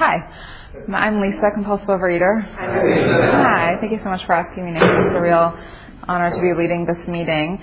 [0.00, 0.16] Hi,
[0.94, 2.42] I'm Lisa, compulsive overeater.
[2.56, 4.72] Hi, thank you so much for asking me.
[4.74, 5.54] It's a real
[6.08, 7.62] honor to be leading this meeting.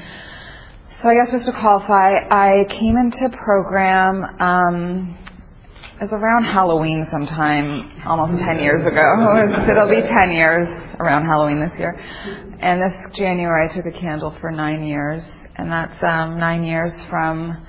[1.02, 5.18] So I guess just to qualify, I came into program um,
[6.00, 9.65] it was around Halloween sometime, almost 10 years ago.
[9.71, 10.67] It'll be 10 years
[10.99, 11.99] around Halloween this year.
[12.59, 15.23] And this January I took a candle for nine years.
[15.55, 17.65] And that's um, nine years from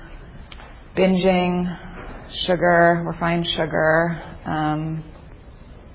[0.95, 1.75] binging,
[2.31, 4.21] sugar, refined sugar.
[4.49, 5.03] Um,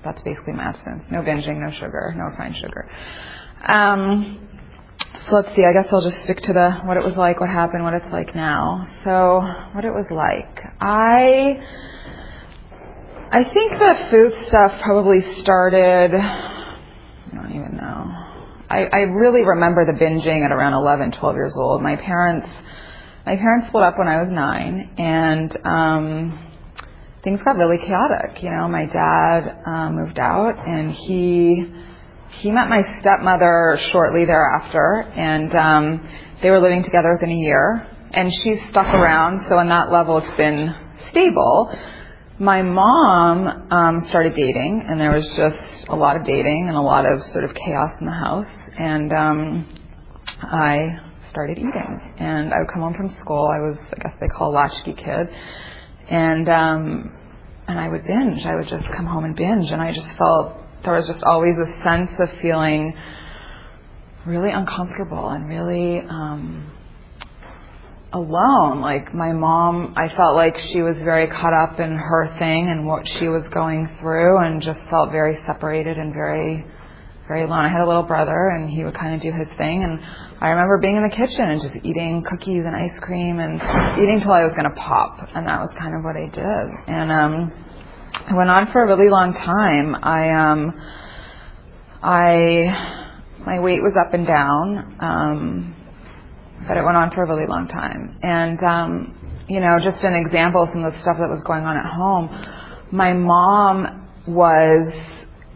[0.03, 1.03] that's basically my abstinence.
[1.11, 2.89] No binging, no sugar, no refined sugar.
[3.67, 4.47] Um,
[5.27, 5.65] so let's see.
[5.65, 8.11] I guess I'll just stick to the what it was like, what happened, what it's
[8.11, 8.87] like now.
[9.03, 9.41] So
[9.73, 10.59] what it was like.
[10.79, 11.59] I
[13.31, 16.13] I think the food stuff probably started.
[16.13, 18.25] I don't even know.
[18.69, 21.81] I, I really remember the binging at around 11, 12 years old.
[21.81, 22.47] My parents,
[23.25, 26.54] my parents split up when I was nine, and um,
[27.25, 28.41] things got really chaotic.
[28.41, 31.65] You know, my dad um, moved out, and he
[32.29, 36.09] he met my stepmother shortly thereafter, and um,
[36.41, 37.91] they were living together within a year.
[38.11, 40.73] And she's stuck around, so on that level, it's been
[41.09, 41.75] stable.
[42.39, 46.81] My mom um, started dating, and there was just a lot of dating and a
[46.81, 48.47] lot of sort of chaos in the house.
[48.77, 49.67] And um,
[50.41, 53.47] I started eating, and I would come home from school.
[53.47, 55.27] I was, I guess they call a latchkey kid,
[56.09, 57.11] and um,
[57.67, 58.45] and I would binge.
[58.45, 61.55] I would just come home and binge, and I just felt there was just always
[61.57, 62.95] a sense of feeling
[64.25, 66.71] really uncomfortable and really um,
[68.13, 68.81] alone.
[68.81, 72.85] Like my mom, I felt like she was very caught up in her thing and
[72.85, 76.65] what she was going through, and just felt very separated and very,
[77.27, 77.65] very alone.
[77.65, 79.99] I had a little brother, and he would kind of do his thing, and
[80.39, 83.55] I remember being in the kitchen and just eating cookies and ice cream and
[83.99, 86.87] eating till I was going to pop, and that was kind of what I did.
[86.87, 87.51] And um,
[88.29, 89.95] it went on for a really long time.
[89.95, 90.81] I um,
[92.03, 93.05] I
[93.45, 94.97] my weight was up and down.
[94.99, 95.75] Um,
[96.67, 98.17] but it went on for a really long time.
[98.23, 101.63] And, um, you know, just an example of some of the stuff that was going
[101.63, 102.29] on at home.
[102.91, 104.93] My mom was,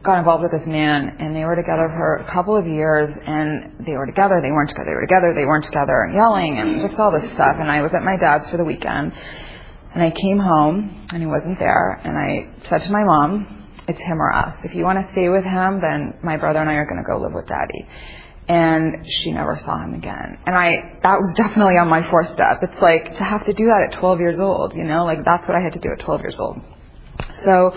[0.04, 3.86] got involved with this man and they were together for a couple of years and
[3.86, 6.82] they were together, they weren't together, they were together, they weren't together, and yelling and
[6.82, 7.58] just all this stuff.
[7.60, 9.14] And I was at my dad's for the weekend
[9.94, 13.56] and I came home and he wasn't there and I said to my mom,
[13.88, 14.56] it's him or us.
[14.64, 17.08] If you want to stay with him, then my brother and I are going to
[17.08, 17.88] go live with daddy
[18.48, 20.40] and she never saw him again.
[20.46, 22.64] And I, that was definitely on my fourth step.
[22.64, 25.48] It's like to have to do that at 12 years old, you know, like that's
[25.48, 26.62] what I had to do at 12 years old.
[27.44, 27.76] So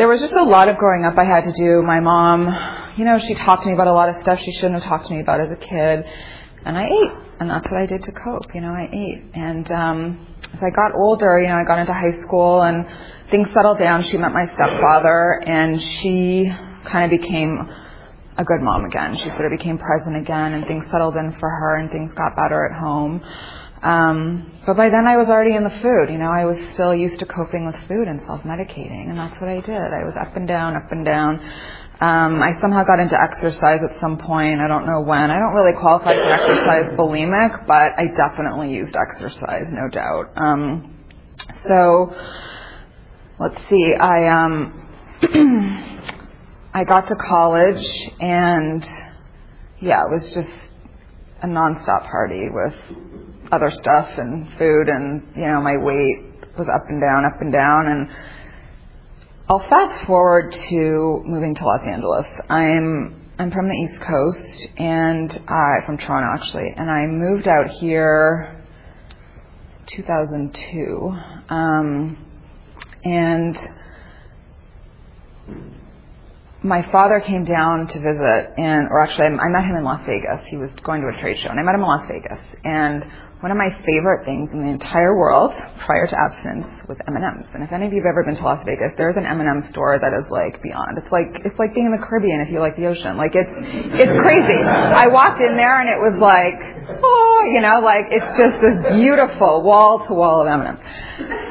[0.00, 1.82] there was just a lot of growing up I had to do.
[1.82, 2.48] My mom,
[2.96, 5.08] you know, she talked to me about a lot of stuff she shouldn't have talked
[5.08, 6.06] to me about as a kid.
[6.64, 7.12] And I ate.
[7.38, 8.46] And that's what I did to cope.
[8.54, 9.22] You know, I ate.
[9.34, 12.86] And, um, as I got older, you know, I got into high school and
[13.30, 14.02] things settled down.
[14.04, 16.50] She met my stepfather and she
[16.86, 17.68] kind of became
[18.38, 19.16] a good mom again.
[19.16, 22.34] She sort of became present again, and things settled in for her, and things got
[22.36, 23.22] better at home.
[23.82, 26.12] Um, but by then I was already in the food.
[26.12, 29.48] You know, I was still used to coping with food and self-medicating, and that's what
[29.48, 29.72] I did.
[29.72, 31.40] I was up and down, up and down.
[32.00, 34.60] Um, I somehow got into exercise at some point.
[34.60, 35.30] I don't know when.
[35.30, 40.32] I don't really qualify for exercise bulimic, but I definitely used exercise, no doubt.
[40.36, 40.96] Um,
[41.66, 42.14] so
[43.38, 43.94] let's see.
[43.94, 44.88] I um,
[46.72, 47.86] I got to college
[48.20, 48.86] and
[49.80, 50.48] yeah, it was just
[51.42, 52.74] a nonstop party with
[53.52, 57.52] other stuff and food and you know my weight was up and down, up and
[57.52, 58.08] down and
[59.48, 62.26] I'll fast forward to moving to Los Angeles.
[62.48, 67.68] I'm I'm from the East Coast and uh, from Toronto actually, and I moved out
[67.68, 68.62] here
[69.86, 71.16] 2002,
[71.48, 72.16] um,
[73.02, 73.56] and
[76.62, 80.46] my father came down to visit, and or actually, I met him in Las Vegas.
[80.46, 82.40] He was going to a trade show, and I met him in Las Vegas.
[82.64, 83.04] And
[83.40, 85.52] one of my favorite things in the entire world,
[85.86, 87.48] prior to abstinence, was M&Ms.
[87.54, 90.12] And if any of you've ever been to Las Vegas, there's an M&M store that
[90.12, 91.00] is like beyond.
[91.00, 93.16] It's like it's like being in the Caribbean if you like the ocean.
[93.16, 93.48] Like it's
[93.96, 94.60] it's crazy.
[94.60, 96.60] I walked in there, and it was like,
[97.00, 100.76] oh, you know, like it's just this beautiful wall to wall of M&Ms.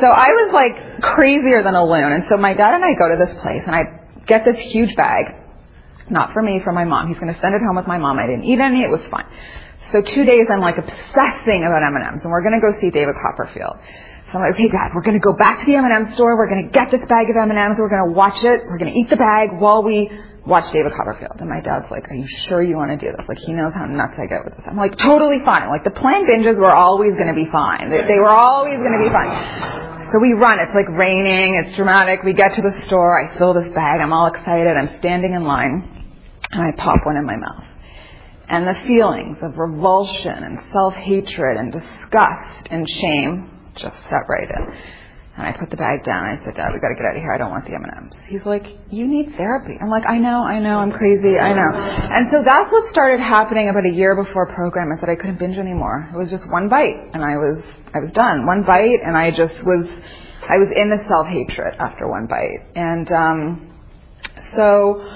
[0.01, 2.13] So I was like crazier than a loon.
[2.13, 3.98] And so my dad and I go to this place, and I
[4.29, 5.35] get this huge bag.
[6.09, 7.07] Not for me, for my mom.
[7.09, 8.17] He's going to send it home with my mom.
[8.17, 8.83] I didn't eat any.
[8.83, 9.25] It was fine.
[9.91, 13.15] So two days I'm like obsessing about M&Ms and we're going to go see David
[13.21, 13.77] Copperfield.
[14.31, 16.37] So I'm like, okay, Dad, we're going to go back to the M&M store.
[16.37, 17.77] We're going to get this bag of M&Ms.
[17.79, 18.61] We're going to watch it.
[18.65, 20.11] We're going to eat the bag while we
[20.45, 21.37] watch David Copperfield.
[21.39, 23.27] And my dad's like, are you sure you want to do this?
[23.27, 24.65] Like, he knows how nuts I get with this.
[24.69, 25.67] I'm like, totally fine.
[25.69, 27.89] Like, the planned binges were always going to be fine.
[27.89, 29.98] They, they were always going to be fine.
[30.11, 30.59] So we run.
[30.59, 31.55] It's like raining.
[31.55, 32.23] It's dramatic.
[32.23, 33.19] We get to the store.
[33.19, 34.01] I fill this bag.
[34.01, 34.75] I'm all excited.
[34.75, 36.05] I'm standing in line
[36.51, 37.63] and I pop one in my mouth.
[38.47, 44.77] And the feelings of revulsion and self-hatred and disgust and shame just set right in.
[45.39, 46.27] And I put the bag down.
[46.27, 47.31] And I said, Dad, we got to get out of here.
[47.31, 48.13] I don't want the M&Ms.
[48.27, 49.77] He's like, you need therapy.
[49.79, 51.79] I'm like, I know, I know, I'm crazy, I know.
[51.79, 54.91] And so that's what started happening about a year before program.
[54.91, 56.09] I said I couldn't binge anymore.
[56.13, 57.63] It was just one bite, and I was,
[57.95, 58.45] I was done.
[58.45, 59.87] One bite, and I just was,
[60.43, 62.75] I was in the self-hatred after one bite.
[62.75, 63.73] And um,
[64.51, 65.07] so,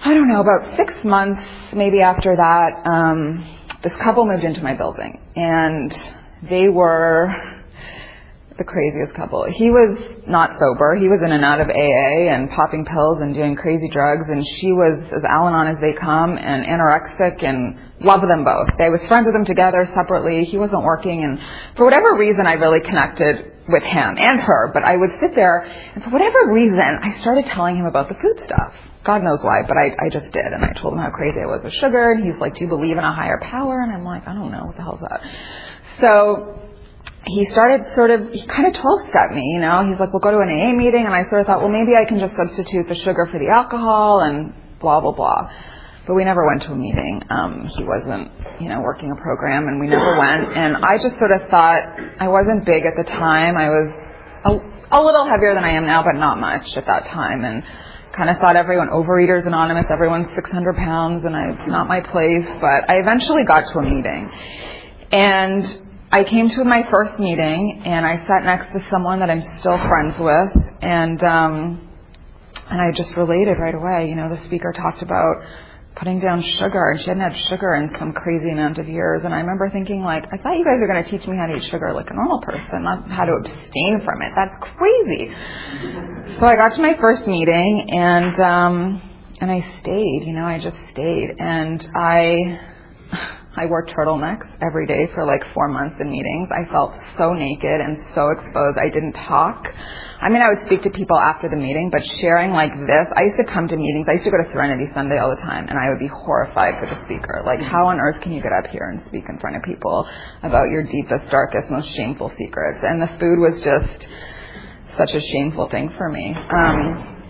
[0.00, 3.46] I don't know, about six months maybe after that, um,
[3.84, 5.96] this couple moved into my building, and
[6.42, 7.32] they were
[8.58, 9.44] the craziest couple.
[9.44, 9.96] He was
[10.26, 10.96] not sober.
[10.96, 14.44] He was in and out of AA and popping pills and doing crazy drugs, and
[14.44, 18.68] she was as Al-Anon as they come and anorexic and love them both.
[18.80, 20.44] I was friends with them together separately.
[20.44, 21.38] He wasn't working, and
[21.76, 24.72] for whatever reason, I really connected with him and her.
[24.74, 25.62] But I would sit there,
[25.94, 28.74] and for whatever reason, I started telling him about the food stuff.
[29.04, 30.44] God knows why, but I, I just did.
[30.44, 32.10] And I told him how crazy I was with sugar.
[32.10, 33.80] And he's like, Do you believe in a higher power?
[33.80, 34.66] And I'm like, I don't know.
[34.66, 35.22] What the hell's that?
[36.00, 36.67] So
[37.28, 39.84] he started sort of, he kind of 12 stepped me, you know.
[39.84, 41.04] He's like, we'll go to an AA meeting.
[41.04, 43.48] And I sort of thought, well, maybe I can just substitute the sugar for the
[43.48, 45.50] alcohol and blah, blah, blah.
[46.06, 47.22] But we never went to a meeting.
[47.28, 50.56] Um, he wasn't, you know, working a program and we never went.
[50.56, 51.82] And I just sort of thought,
[52.18, 53.56] I wasn't big at the time.
[53.56, 53.88] I was
[54.46, 57.44] a, a little heavier than I am now, but not much at that time.
[57.44, 57.62] And
[58.16, 62.46] kind of thought everyone, Overeaters Anonymous, everyone's 600 pounds and I, it's not my place.
[62.58, 64.30] But I eventually got to a meeting.
[65.12, 69.42] And I came to my first meeting and I sat next to someone that I'm
[69.58, 71.88] still friends with and um
[72.70, 74.08] and I just related right away.
[74.08, 75.42] You know, the speaker talked about
[75.96, 79.34] putting down sugar and she hadn't had sugar in some crazy amount of years and
[79.34, 81.64] I remember thinking like, I thought you guys were gonna teach me how to eat
[81.64, 84.32] sugar like a normal person, not how to abstain from it.
[84.34, 85.34] That's crazy.
[86.40, 89.02] So I got to my first meeting and um
[89.42, 92.60] and I stayed, you know, I just stayed and I
[93.58, 96.48] I wore turtlenecks every day for like four months in meetings.
[96.50, 98.78] I felt so naked and so exposed.
[98.78, 99.66] I didn't talk.
[100.20, 103.22] I mean, I would speak to people after the meeting, but sharing like this, I
[103.22, 104.06] used to come to meetings.
[104.08, 106.74] I used to go to Serenity Sunday all the time, and I would be horrified
[106.78, 107.42] for the speaker.
[107.46, 110.08] Like, how on earth can you get up here and speak in front of people
[110.42, 112.78] about your deepest, darkest, most shameful secrets?
[112.82, 114.08] And the food was just
[114.96, 116.34] such a shameful thing for me.
[116.34, 117.24] Um,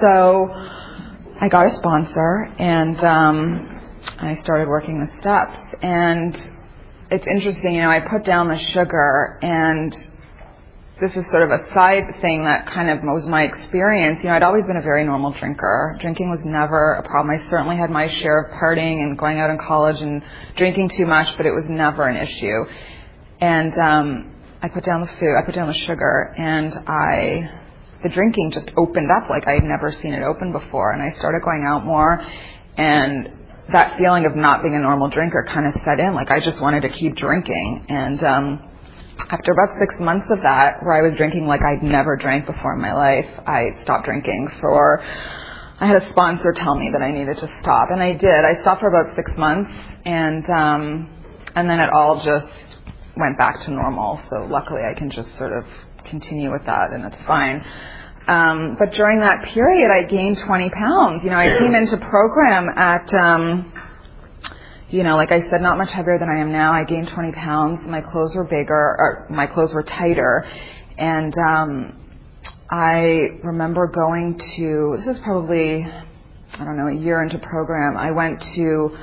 [0.00, 0.48] so
[1.40, 3.77] I got a sponsor, and um,
[4.18, 5.58] I started working the steps.
[5.82, 6.34] And
[7.10, 9.94] it's interesting, you know, I put down the sugar and
[11.00, 14.18] this is sort of a side thing that kind of was my experience.
[14.22, 15.96] You know, I'd always been a very normal drinker.
[16.00, 17.38] Drinking was never a problem.
[17.38, 20.22] I certainly had my share of partying and going out in college and
[20.56, 22.64] drinking too much, but it was never an issue.
[23.40, 27.48] And um, I put down the food, I put down the sugar, and I,
[28.02, 30.92] the drinking just opened up like I had never seen it open before.
[30.92, 32.20] And I started going out more,
[32.76, 33.37] and
[33.72, 36.14] that feeling of not being a normal drinker kind of set in.
[36.14, 37.86] Like I just wanted to keep drinking.
[37.88, 38.68] And um,
[39.30, 42.74] after about six months of that, where I was drinking like I'd never drank before
[42.74, 45.02] in my life, I stopped drinking for.
[45.80, 48.44] I had a sponsor tell me that I needed to stop, and I did.
[48.44, 49.70] I stopped for about six months,
[50.04, 51.10] and um,
[51.54, 52.78] and then it all just
[53.16, 54.20] went back to normal.
[54.30, 55.64] So luckily, I can just sort of
[56.04, 57.64] continue with that, and it's fine.
[58.28, 61.24] Um, but during that period, I gained 20 pounds.
[61.24, 63.72] You know, I came into program at, um,
[64.90, 66.74] you know, like I said, not much heavier than I am now.
[66.74, 67.86] I gained 20 pounds.
[67.86, 70.46] My clothes were bigger, or my clothes were tighter,
[70.98, 71.96] and um,
[72.70, 74.96] I remember going to.
[74.98, 77.96] This is probably, I don't know, a year into program.
[77.96, 78.98] I went to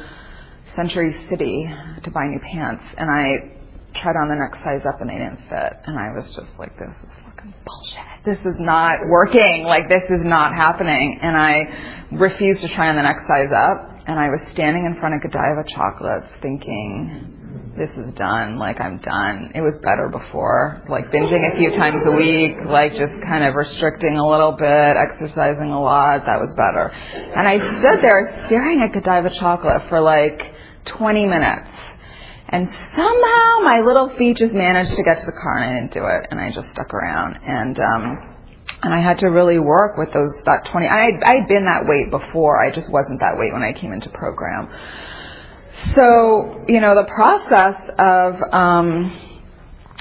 [0.76, 1.74] Century City
[2.04, 3.52] to buy new pants, and I
[3.96, 6.78] tried on the next size up, and they didn't fit, and I was just like,
[6.78, 8.16] this is fucking bullshit.
[8.26, 9.64] This is not working.
[9.64, 11.20] Like this is not happening.
[11.22, 13.92] And I refused to try on the next size up.
[14.08, 18.58] And I was standing in front of Godiva chocolates thinking, this is done.
[18.58, 19.52] Like I'm done.
[19.54, 20.84] It was better before.
[20.90, 24.98] Like binging a few times a week, like just kind of restricting a little bit,
[24.98, 26.26] exercising a lot.
[26.26, 26.90] That was better.
[27.36, 30.54] And I stood there staring at Godiva chocolate for like
[30.86, 31.70] 20 minutes
[32.50, 35.94] and somehow my little feet just managed to get to the car and I didn't
[35.94, 36.28] do it.
[36.30, 37.40] And I just stuck around.
[37.44, 38.36] And um
[38.84, 41.86] and I had to really work with those that 20 I I had been that
[41.88, 42.64] weight before.
[42.64, 44.70] I just wasn't that weight when I came into program.
[45.94, 49.22] So, you know, the process of um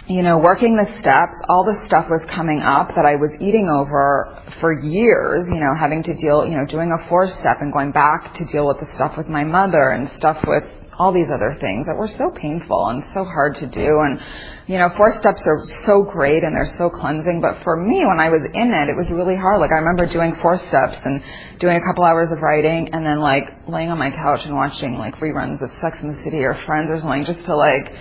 [0.06, 3.70] you know, working the steps, all the stuff was coming up that I was eating
[3.70, 7.72] over for years, you know, having to deal, you know, doing a four step and
[7.72, 10.64] going back to deal with the stuff with my mother and stuff with
[10.98, 14.00] all these other things that were so painful and so hard to do.
[14.00, 14.20] And,
[14.66, 17.40] you know, four steps are so great and they're so cleansing.
[17.40, 19.60] But for me, when I was in it, it was really hard.
[19.60, 21.22] Like I remember doing four steps and
[21.58, 24.96] doing a couple hours of writing and then like laying on my couch and watching
[24.96, 27.92] like reruns of Sex in the City or Friends or something just to like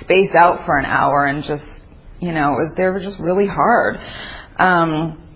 [0.00, 1.64] space out for an hour and just,
[2.20, 4.00] you know, it was, they were just really hard.
[4.58, 5.29] Um,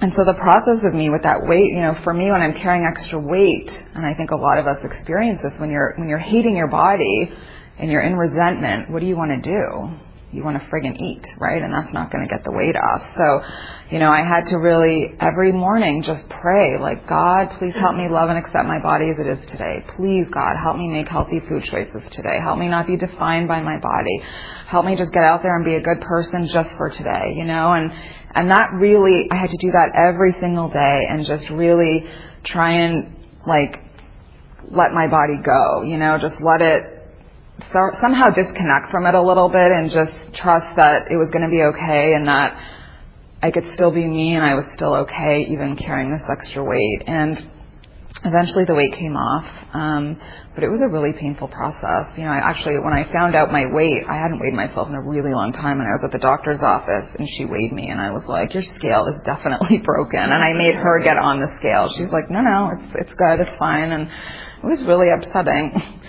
[0.00, 2.54] and so the process of me with that weight, you know, for me when I'm
[2.54, 6.08] carrying extra weight, and I think a lot of us experience this when you're when
[6.08, 7.30] you're hating your body
[7.78, 10.09] and you're in resentment, what do you want to do?
[10.32, 11.60] You want to friggin' eat, right?
[11.60, 13.02] And that's not going to get the weight off.
[13.16, 13.42] So,
[13.90, 18.08] you know, I had to really every morning just pray, like, God, please help me
[18.08, 19.84] love and accept my body as it is today.
[19.96, 22.38] Please, God, help me make healthy food choices today.
[22.40, 24.22] Help me not be defined by my body.
[24.68, 27.44] Help me just get out there and be a good person just for today, you
[27.44, 27.72] know?
[27.72, 27.92] And
[28.32, 32.06] and that really, I had to do that every single day and just really
[32.44, 33.16] try and
[33.48, 33.82] like
[34.70, 36.99] let my body go, you know, just let it
[37.72, 41.44] so, somehow disconnect from it a little bit and just trust that it was going
[41.44, 42.60] to be okay and that
[43.42, 47.04] I could still be me and I was still okay even carrying this extra weight.
[47.06, 47.50] And
[48.24, 50.20] eventually the weight came off, um,
[50.54, 52.12] but it was a really painful process.
[52.16, 54.94] You know, I actually, when I found out my weight, I hadn't weighed myself in
[54.94, 57.88] a really long time, and I was at the doctor's office, and she weighed me,
[57.88, 61.40] and I was like, "Your scale is definitely broken," and I made her get on
[61.40, 61.88] the scale.
[61.96, 65.72] She's like, "No, no, it's it's good, it's fine," and it was really upsetting.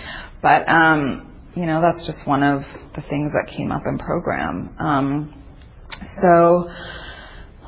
[0.42, 4.74] But um, you know, that's just one of the things that came up in program.
[4.78, 5.42] Um,
[6.20, 6.70] so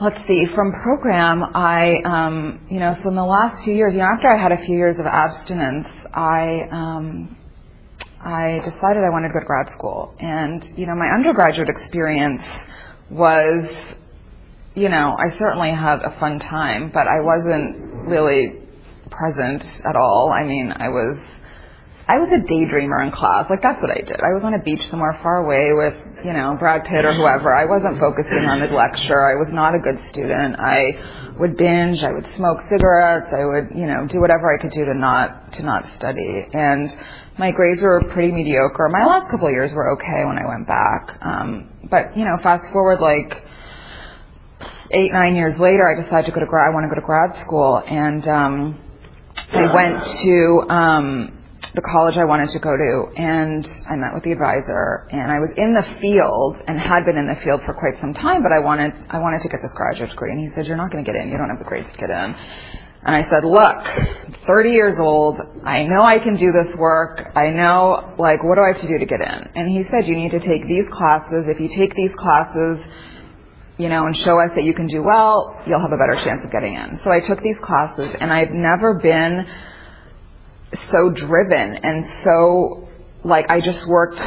[0.00, 4.00] let's see, from program, I, um, you know, so in the last few years, you
[4.00, 7.36] know, after I had a few years of abstinence, I, um,
[8.20, 10.14] I decided I wanted to go to grad school.
[10.18, 12.42] And, you know, my undergraduate experience
[13.10, 13.68] was,
[14.74, 18.60] you know, I certainly had a fun time, but I wasn't really
[19.10, 20.32] present at all.
[20.32, 21.18] I mean, I was,
[22.06, 23.48] I was a daydreamer in class.
[23.48, 24.20] Like that's what I did.
[24.20, 25.94] I was on a beach somewhere far away with,
[26.24, 27.54] you know, Brad Pitt or whoever.
[27.54, 29.24] I wasn't focusing on the lecture.
[29.24, 30.56] I was not a good student.
[30.58, 32.02] I would binge.
[32.02, 33.32] I would smoke cigarettes.
[33.32, 36.46] I would, you know, do whatever I could do to not to not study.
[36.52, 36.90] And
[37.38, 38.88] my grades were pretty mediocre.
[38.90, 41.18] My last couple of years were okay when I went back.
[41.22, 43.42] Um, but you know, fast forward like
[44.90, 46.68] eight nine years later, I decided to go to grad.
[46.68, 48.78] I want to go to grad school, and um,
[49.52, 50.66] I went to.
[50.68, 51.38] Um,
[51.74, 55.40] the college I wanted to go to and I met with the advisor and I
[55.40, 58.52] was in the field and had been in the field for quite some time, but
[58.52, 61.04] I wanted, I wanted to get this graduate degree and he said, you're not going
[61.04, 61.30] to get in.
[61.30, 62.36] You don't have the grades to get in.
[63.06, 65.40] And I said, look, I'm 30 years old.
[65.64, 67.32] I know I can do this work.
[67.34, 69.50] I know, like, what do I have to do to get in?
[69.56, 71.44] And he said, you need to take these classes.
[71.46, 72.78] If you take these classes,
[73.76, 76.40] you know, and show us that you can do well, you'll have a better chance
[76.44, 77.00] of getting in.
[77.04, 79.46] So I took these classes and I've never been
[80.90, 82.88] so driven and so
[83.24, 84.18] like I just worked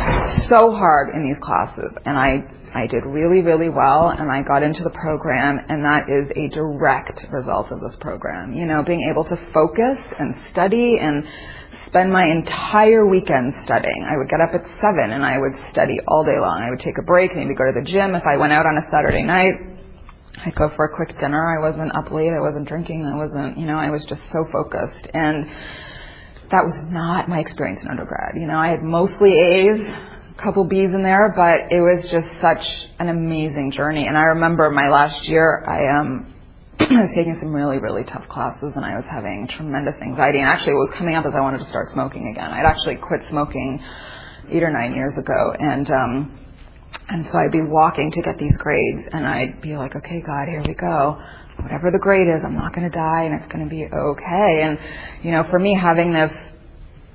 [0.48, 4.64] so hard in these classes and I I did really really well and I got
[4.64, 8.54] into the program and that is a direct result of this program.
[8.54, 11.28] You know, being able to focus and study and
[11.88, 14.04] spend my entire weekend studying.
[14.04, 16.62] I would get up at 7 and I would study all day long.
[16.62, 18.78] I would take a break, maybe go to the gym if I went out on
[18.78, 19.56] a Saturday night.
[20.46, 21.58] I'd go for a quick dinner.
[21.58, 22.32] I wasn't up late.
[22.32, 23.06] I wasn't drinking.
[23.06, 25.08] I wasn't, you know, I was just so focused.
[25.14, 25.50] And
[26.52, 28.36] that was not my experience in undergrad.
[28.36, 32.28] You know, I had mostly A's, a couple B's in there, but it was just
[32.42, 34.08] such an amazing journey.
[34.08, 36.34] And I remember my last year, I um,
[36.80, 40.40] I was taking some really, really tough classes and I was having tremendous anxiety.
[40.40, 42.52] And actually, what was coming up is I wanted to start smoking again.
[42.52, 43.82] I'd actually quit smoking
[44.50, 45.54] eight or nine years ago.
[45.60, 46.40] And, um,
[47.10, 50.48] and so I'd be walking to get these grades and I'd be like, okay, God,
[50.48, 51.20] here we go
[51.62, 54.62] whatever the grade is, I'm not going to die and it's going to be okay.
[54.62, 54.80] And,
[55.24, 56.32] you know, for me, having this,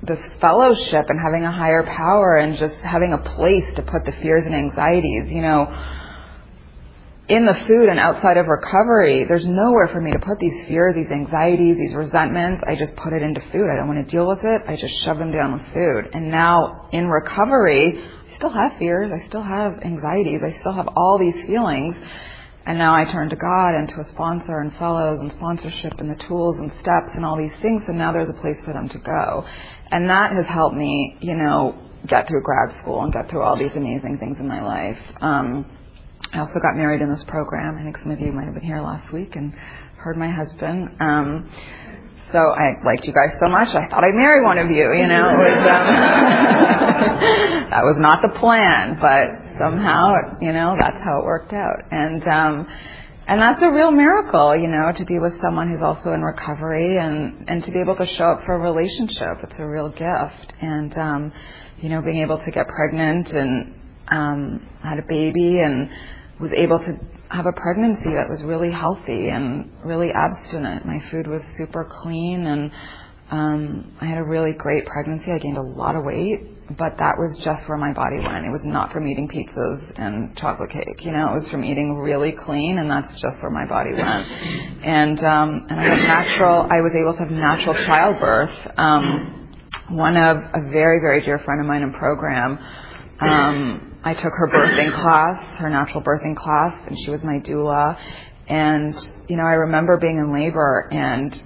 [0.03, 4.11] this fellowship and having a higher power and just having a place to put the
[4.21, 5.67] fears and anxieties, you know,
[7.29, 10.93] in the food and outside of recovery, there's nowhere for me to put these fears,
[10.93, 12.63] these anxieties, these resentments.
[12.67, 13.65] I just put it into food.
[13.71, 14.61] I don't want to deal with it.
[14.67, 16.13] I just shove them down with food.
[16.13, 19.09] And now in recovery, I still have fears.
[19.11, 20.41] I still have anxieties.
[20.45, 21.95] I still have all these feelings.
[22.65, 26.09] And now I turn to God and to a sponsor and fellows and sponsorship and
[26.09, 27.83] the tools and steps and all these things.
[27.87, 29.45] And now there's a place for them to go.
[29.91, 31.77] And that has helped me, you know,
[32.07, 34.99] get through grad school and get through all these amazing things in my life.
[35.19, 35.65] Um,
[36.31, 37.77] I also got married in this program.
[37.77, 39.53] I think some of you might have been here last week and
[39.97, 40.89] heard my husband.
[40.99, 41.49] Um,
[42.31, 44.91] so I liked you guys so much, I thought I'd marry one of you.
[44.91, 45.93] You know, was, um,
[47.69, 51.83] that was not the plan, but somehow, you know, that's how it worked out.
[51.91, 52.67] And um,
[53.25, 56.97] and that's a real miracle, you know, to be with someone who's also in recovery
[56.97, 59.37] and, and to be able to show up for a relationship.
[59.43, 60.53] It's a real gift.
[60.59, 61.31] And, um,
[61.77, 63.79] you know, being able to get pregnant and,
[64.09, 65.89] um, had a baby and
[66.37, 70.85] was able to have a pregnancy that was really healthy and really abstinent.
[70.85, 72.71] My food was super clean and,
[73.33, 75.31] um, I had a really great pregnancy.
[75.31, 78.45] I gained a lot of weight but that was just where my body went.
[78.45, 81.03] It was not from eating pizzas and chocolate cake.
[81.03, 84.27] You know, it was from eating really clean, and that's just where my body went.
[84.83, 86.67] And um, and I had natural.
[86.69, 88.51] I was able to have natural childbirth.
[88.77, 89.49] Um,
[89.89, 92.59] one of a very very dear friend of mine in program.
[93.19, 97.97] Um, I took her birthing class, her natural birthing class, and she was my doula.
[98.47, 98.95] And
[99.29, 101.41] you know, I remember being in labor and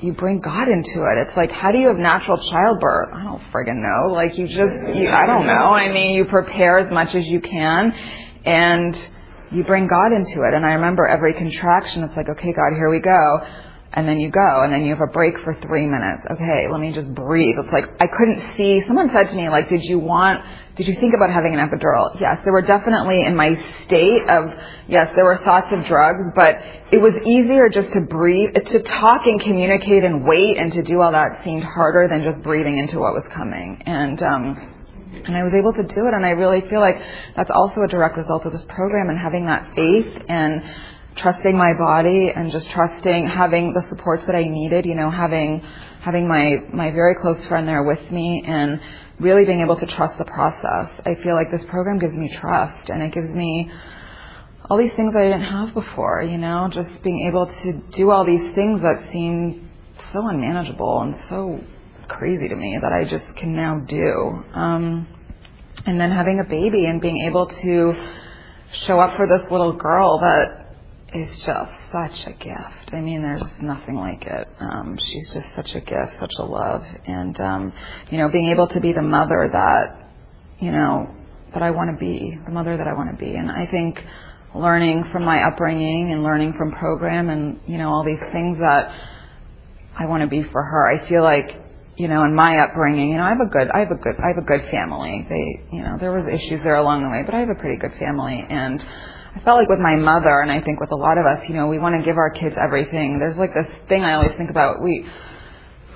[0.00, 1.26] you bring God into it.
[1.26, 3.10] It's like, how do you have natural childbirth?
[3.12, 4.12] I don't friggin' know.
[4.12, 5.72] Like, you just, you, I don't know.
[5.74, 7.92] I mean, you prepare as much as you can,
[8.44, 8.96] and
[9.50, 10.54] you bring God into it.
[10.54, 13.46] And I remember every contraction, it's like, okay, God, here we go
[13.94, 16.26] and then you go and then you have a break for three minutes.
[16.32, 17.54] Okay, let me just breathe.
[17.58, 18.82] It's like I couldn't see.
[18.86, 22.20] Someone said to me, like, did you want, did you think about having an epidural?
[22.20, 24.46] Yes, there were definitely in my state of,
[24.88, 26.60] yes, there were thoughts of drugs, but
[26.90, 31.00] it was easier just to breathe, to talk and communicate and wait and to do
[31.00, 33.80] all that seemed harder than just breathing into what was coming.
[33.86, 34.74] And, um,
[35.24, 37.00] and I was able to do it and I really feel like
[37.36, 40.64] that's also a direct result of this program and having that faith and
[41.16, 45.60] trusting my body and just trusting having the supports that I needed, you know, having
[46.00, 48.80] having my my very close friend there with me and
[49.20, 50.90] really being able to trust the process.
[51.06, 53.70] I feel like this program gives me trust and it gives me
[54.68, 58.10] all these things that I didn't have before, you know, just being able to do
[58.10, 59.70] all these things that seem
[60.12, 61.60] so unmanageable and so
[62.08, 64.44] crazy to me that I just can now do.
[64.54, 65.06] Um,
[65.86, 67.94] and then having a baby and being able to
[68.72, 70.63] show up for this little girl that
[71.14, 72.92] is just such a gift.
[72.92, 74.48] I mean, there's nothing like it.
[74.58, 77.72] Um, she's just such a gift, such a love, and um,
[78.10, 80.10] you know, being able to be the mother that
[80.58, 81.14] you know
[81.52, 84.04] that I want to be, the mother that I want to be, and I think
[84.54, 88.92] learning from my upbringing and learning from program and you know all these things that
[89.96, 90.88] I want to be for her.
[90.88, 91.60] I feel like
[91.96, 94.14] you know, in my upbringing, you know, I have a good, I have a good,
[94.18, 95.24] I have a good family.
[95.28, 97.78] They, you know, there was issues there along the way, but I have a pretty
[97.78, 98.84] good family, and
[99.34, 101.56] I felt like with my mother, and I think with a lot of us, you
[101.56, 103.18] know, we want to give our kids everything.
[103.18, 104.80] There's like this thing I always think about.
[104.80, 105.06] We,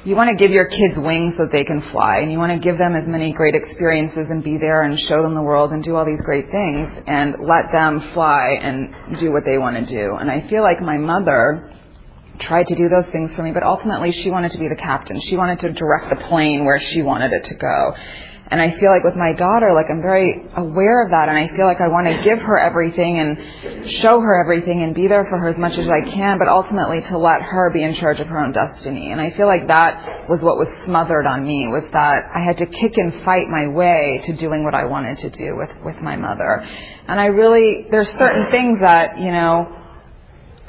[0.05, 2.53] you want to give your kids wings so that they can fly, and you want
[2.53, 5.70] to give them as many great experiences and be there and show them the world
[5.70, 9.77] and do all these great things and let them fly and do what they want
[9.77, 10.16] to do.
[10.16, 11.72] And I feel like my mother
[12.40, 15.20] tried to do those things for me, but ultimately she wanted to be the captain.
[15.20, 17.94] She wanted to direct the plane where she wanted it to go.
[18.50, 21.54] And I feel like with my daughter, like I'm very aware of that and I
[21.54, 25.24] feel like I want to give her everything and show her everything and be there
[25.24, 28.20] for her as much as I can, but ultimately to let her be in charge
[28.20, 29.12] of her own destiny.
[29.12, 32.56] And I feel like that was what was smothered on me was that I had
[32.58, 36.00] to kick and fight my way to doing what I wanted to do with, with
[36.00, 36.66] my mother.
[37.06, 39.74] And I really, there's certain things that, you know,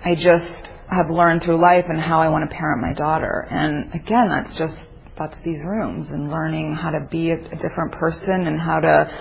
[0.03, 3.47] I just have learned through life and how I want to parent my daughter.
[3.49, 4.75] And again, that's just
[5.19, 9.11] that's these rooms and learning how to be a, a different person and how to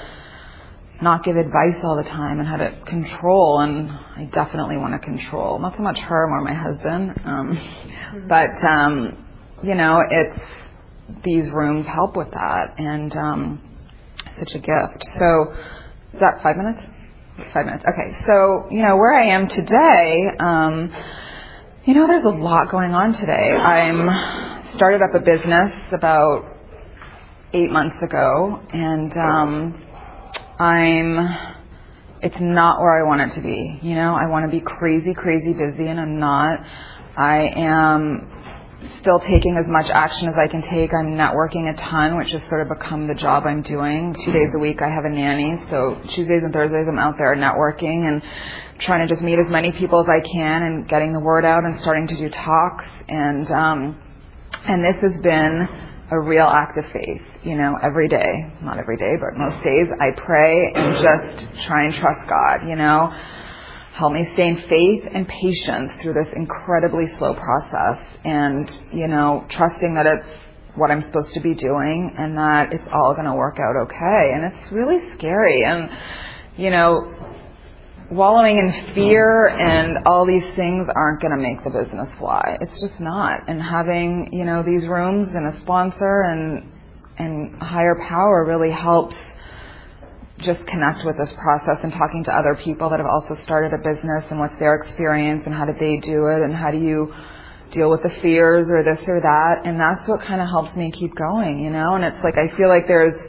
[1.02, 4.98] not give advice all the time and how to control and I definitely want to
[5.00, 5.58] control.
[5.58, 9.24] Not so much her more my husband um, but um,
[9.62, 10.40] you know it's
[11.24, 13.62] these rooms help with that and um,
[14.38, 15.04] such a gift.
[15.18, 15.54] So
[16.14, 16.80] is that five minutes?
[17.52, 17.84] Five minutes.
[17.88, 20.94] Okay so you know where I am today um,
[21.84, 23.56] you know there's a lot going on today.
[23.56, 26.44] I'm started up a business about
[27.52, 29.82] eight months ago, and um,
[30.58, 31.56] I'm.
[32.20, 33.78] It's not where I want it to be.
[33.80, 36.58] You know, I want to be crazy, crazy busy, and I'm not.
[37.16, 38.28] I am
[39.00, 40.92] still taking as much action as I can take.
[40.92, 44.14] I'm networking a ton, which has sort of become the job I'm doing.
[44.24, 47.34] Two days a week I have a nanny, so Tuesdays and Thursdays I'm out there
[47.36, 48.22] networking and
[48.80, 51.64] trying to just meet as many people as I can and getting the word out
[51.64, 53.96] and starting to do talks and um
[54.66, 55.68] and this has been
[56.10, 59.88] a real act of faith, you know, every day, not every day, but most days
[60.00, 63.12] I pray and just try and trust God, you know.
[63.92, 69.44] Help me stay in faith and patience through this incredibly slow process and, you know,
[69.48, 70.28] trusting that it's
[70.76, 74.32] what I'm supposed to be doing and that it's all going to work out okay.
[74.32, 75.64] And it's really scary.
[75.64, 75.90] And,
[76.56, 77.12] you know,
[78.10, 82.56] wallowing in fear and all these things aren't going to make the business fly.
[82.60, 83.48] It's just not.
[83.48, 86.72] And having, you know, these rooms and a sponsor and
[87.18, 89.16] and higher power really helps
[90.38, 93.78] just connect with this process and talking to other people that have also started a
[93.78, 97.12] business and what's their experience and how did they do it and how do you
[97.72, 99.62] deal with the fears or this or that.
[99.66, 101.96] And that's what kind of helps me keep going, you know?
[101.96, 103.20] And it's like, I feel like there's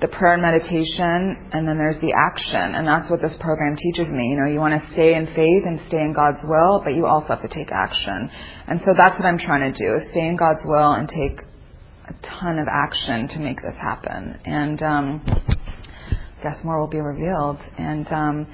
[0.00, 2.74] the prayer and meditation and then there's the action.
[2.74, 4.30] And that's what this program teaches me.
[4.30, 7.06] You know, you want to stay in faith and stay in God's will, but you
[7.06, 8.30] also have to take action.
[8.66, 11.40] And so that's what I'm trying to do is stay in God's will and take
[12.06, 14.38] a ton of action to make this happen.
[14.44, 17.58] And, um, I guess more will be revealed.
[17.78, 18.46] And, um,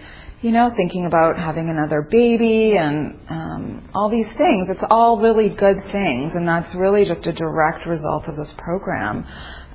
[0.43, 4.69] you know, thinking about having another baby and um, all these things.
[4.71, 9.27] It's all really good things, and that's really just a direct result of this program.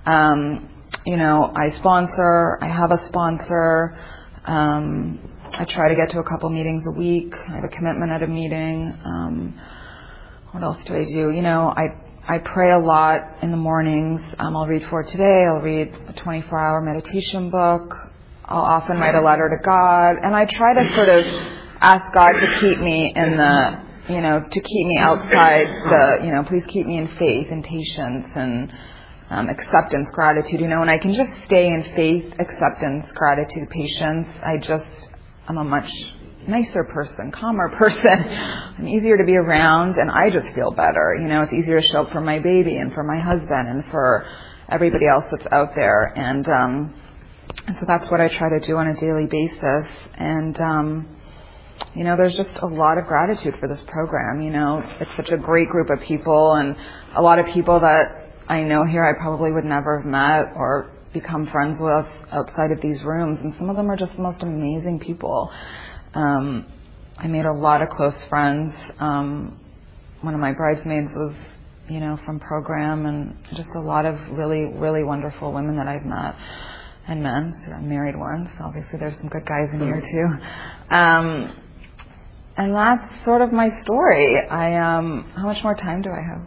[0.08, 0.70] Um,
[1.06, 3.98] you know, I sponsor, I have a sponsor.
[4.46, 5.20] Um,
[5.52, 7.34] I try to get to a couple meetings a week.
[7.48, 8.98] I have a commitment at a meeting.
[9.06, 9.60] Um,
[10.52, 11.30] what else do I do?
[11.32, 14.20] You know, I I pray a lot in the mornings.
[14.40, 15.46] Um, I'll read for today.
[15.48, 17.94] I'll read a 24-hour meditation book.
[18.46, 21.26] I'll often write a letter to God, and I try to sort of
[21.82, 26.32] ask God to keep me in the, you know, to keep me outside the, you
[26.32, 28.72] know, please keep me in faith and patience and
[29.30, 34.28] um, acceptance, gratitude, you know, and I can just stay in faith, acceptance, gratitude, patience.
[34.44, 34.86] I just,
[35.48, 35.92] I'm a much
[36.48, 38.08] nicer person, calmer person.
[38.08, 41.18] I'm easier to be around and I just feel better.
[41.20, 43.86] You know, it's easier to show up for my baby and for my husband and
[43.92, 44.26] for
[44.70, 46.14] everybody else that's out there.
[46.16, 46.94] And, um,
[47.68, 49.88] and so that's what I try to do on a daily basis.
[50.16, 51.08] And, um,
[51.94, 54.42] you know, there's just a lot of gratitude for this program.
[54.42, 56.76] You know, it's such a great group of people and
[57.16, 60.92] a lot of people that I know here I probably would never have met or
[61.14, 63.40] become friends with outside of these rooms.
[63.40, 65.52] And some of them are just the most amazing people.
[66.14, 66.66] Um,
[67.18, 68.76] I made a lot of close friends.
[69.00, 69.60] Um,
[70.22, 71.34] one of my bridesmaids was,
[71.88, 76.06] you know, from program and just a lot of really, really wonderful women that I've
[76.06, 76.36] met
[77.08, 77.54] and men.
[77.66, 78.50] So I'm married once.
[78.60, 80.96] Obviously there's some good guys in here too.
[80.96, 81.56] Um,
[82.58, 84.40] and that's sort of my story.
[84.40, 86.42] I, um, how much more time do I have?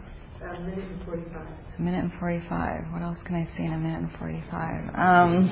[0.57, 1.58] A minute and 45.
[1.79, 2.91] A minute and 45.
[2.91, 4.95] What else can I say in a minute and 45?
[4.95, 5.49] Um,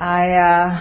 [0.00, 0.80] I, uh,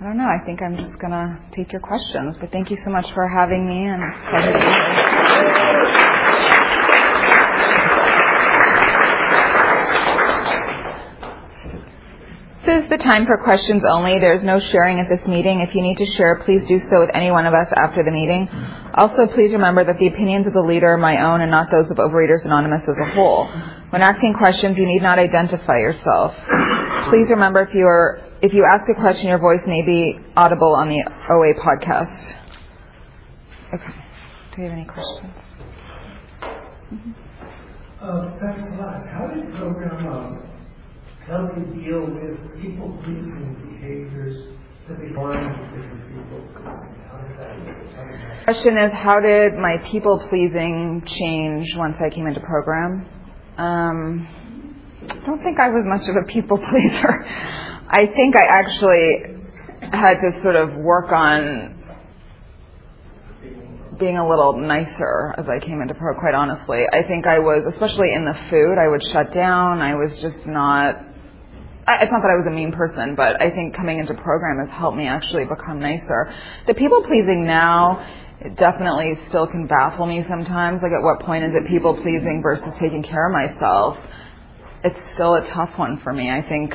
[0.00, 0.24] I don't know.
[0.24, 2.38] I think I'm just going to take your questions.
[2.40, 4.76] But thank you so much for having me, and it's a pleasure to be here.
[12.64, 14.18] This is the time for questions only.
[14.18, 15.60] There's no sharing at this meeting.
[15.60, 18.10] If you need to share, please do so with any one of us after the
[18.10, 18.48] meeting.
[18.94, 21.90] Also, please remember that the opinions of the leader are my own and not those
[21.90, 23.46] of Overeaters Anonymous as a whole.
[23.90, 26.34] When asking questions, you need not identify yourself.
[27.10, 30.74] Please remember if you are if you ask a question, your voice may be audible
[30.74, 32.34] on the OA podcast.
[33.74, 33.94] Okay.
[34.54, 35.32] Do you have any questions?
[36.92, 37.12] Mm-hmm.
[38.00, 39.06] Uh, thanks a lot.
[39.08, 40.55] How did program um,
[41.26, 44.54] help you deal with people pleasing behaviors
[44.88, 46.86] that find with different people How?
[48.38, 53.06] The question is, how did my people pleasing change once I came into program?
[53.58, 54.28] Um,
[55.10, 57.26] I don't think I was much of a people pleaser.
[57.88, 59.36] I think I actually
[59.82, 61.74] had to sort of work on
[63.98, 66.84] being a little nicer as I came into pro, quite honestly.
[66.92, 69.80] I think I was, especially in the food, I would shut down.
[69.80, 71.02] I was just not,
[71.88, 74.76] it's not that I was a mean person, but I think coming into program has
[74.76, 76.32] helped me actually become nicer.
[76.66, 78.04] The people pleasing now,
[78.40, 80.82] it definitely still can baffle me sometimes.
[80.82, 83.98] Like at what point is it people pleasing versus taking care of myself?
[84.82, 86.30] It's still a tough one for me.
[86.30, 86.74] I think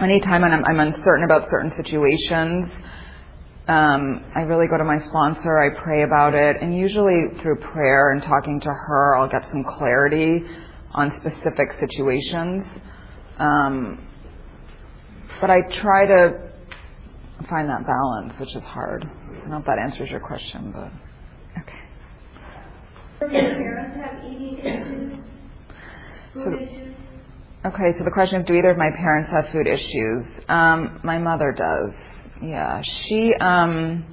[0.00, 2.68] anytime I'm, I'm uncertain about certain situations,
[3.66, 8.12] um, I really go to my sponsor, I pray about it, and usually through prayer
[8.12, 10.44] and talking to her, I'll get some clarity
[10.92, 12.64] on specific situations.
[13.38, 14.08] Um,
[15.42, 16.40] but I try to
[17.50, 19.04] find that balance, which is hard.
[19.04, 20.92] I don't know if that answers your question, but
[21.60, 21.80] okay.
[23.28, 25.18] Do your parents have eating issues?
[26.32, 26.68] Food
[27.64, 30.26] So- Okay, so the question is, do either of my parents have food issues?
[30.48, 31.92] Um, my mother does.
[32.40, 34.04] Yeah, she, um,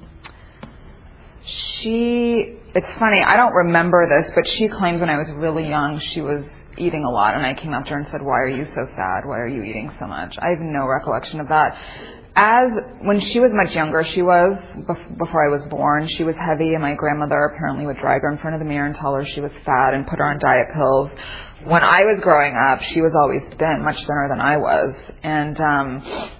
[1.42, 5.98] she, it's funny, I don't remember this, but she claims when I was really young,
[5.98, 6.44] she was
[6.76, 8.86] eating a lot, and I came up to her and said, why are you so
[8.94, 9.24] sad?
[9.24, 10.36] Why are you eating so much?
[10.38, 11.76] I have no recollection of that.
[12.36, 12.70] As,
[13.02, 14.56] when she was much younger, she was,
[15.18, 18.38] before I was born, she was heavy, and my grandmother apparently would drag her in
[18.38, 20.68] front of the mirror and tell her she was fat and put her on diet
[20.74, 21.10] pills.
[21.64, 24.94] When I was growing up, she was always thin, much thinner than I was.
[25.22, 26.30] And, um,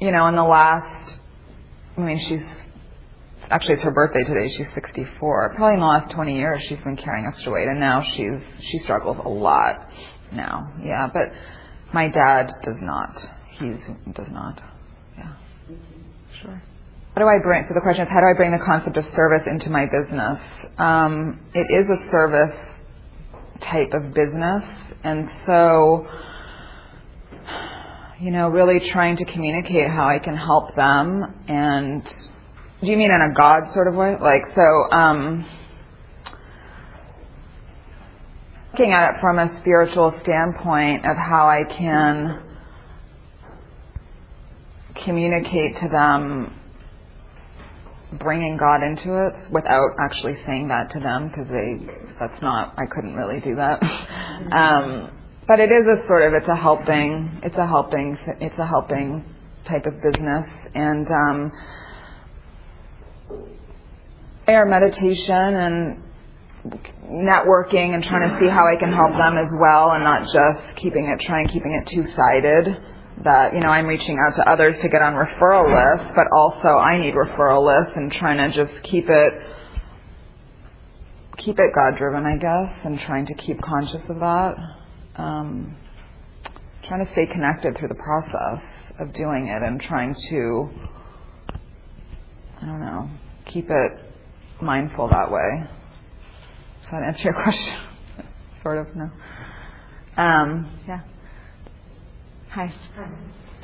[0.00, 1.20] you know, in the last,
[1.96, 2.42] I mean, she's
[3.50, 4.48] actually it's her birthday today.
[4.56, 5.54] She's 64.
[5.56, 8.78] Probably in the last 20 years, she's been carrying extra weight, and now she's she
[8.78, 9.88] struggles a lot
[10.32, 10.72] now.
[10.82, 11.32] Yeah, but
[11.92, 13.16] my dad does not.
[13.58, 13.74] he
[14.12, 14.60] does not.
[15.16, 15.32] Yeah.
[16.42, 16.62] Sure.
[17.14, 19.04] How do I bring, so the question is, how do I bring the concept of
[19.14, 20.40] service into my business?
[20.78, 22.56] Um, it is a service
[23.60, 24.64] type of business,
[25.04, 26.08] and so,
[28.18, 32.02] you know, really trying to communicate how I can help them and,
[32.84, 34.16] do you mean in a God sort of way?
[34.20, 35.46] Like, so, um,
[38.72, 42.42] looking at it from a spiritual standpoint of how I can
[45.04, 46.52] communicate to them
[48.18, 51.78] bringing God into it without actually saying that to them because they
[52.18, 53.82] that's not I couldn't really do that.
[54.52, 55.10] um,
[55.46, 59.24] but it is a sort of it's a helping it's a helping it's a helping
[59.68, 61.52] type of business and um,
[64.44, 66.02] prayer meditation and
[67.04, 70.76] networking and trying to see how I can help them as well and not just
[70.76, 72.80] keeping it trying keeping it two sided
[73.22, 76.68] that you know I'm reaching out to others to get on referral lists, but also
[76.68, 79.32] I need referral lists and trying to just keep it
[81.36, 84.54] keep it God driven, I guess, and trying to keep conscious of that.
[85.16, 85.76] Um,
[86.84, 88.62] trying to stay connected through the process
[88.98, 90.70] of doing it and trying to
[92.60, 93.10] I don't know
[93.46, 94.03] keep it
[94.64, 95.68] mindful that way.
[96.82, 97.74] Does that answer your question?
[98.62, 99.10] sort of, no.
[100.16, 101.00] Um, yeah.
[102.50, 102.72] Hi.
[102.96, 103.08] Hi.